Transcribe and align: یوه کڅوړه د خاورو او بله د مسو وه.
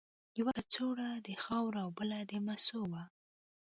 یوه 0.39 0.51
کڅوړه 0.57 1.09
د 1.25 1.29
خاورو 1.43 1.79
او 1.85 1.89
بله 1.97 2.19
د 2.29 2.33
مسو 2.45 2.81
وه. 2.91 3.03